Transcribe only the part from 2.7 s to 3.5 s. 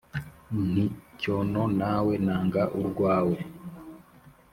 urwawe.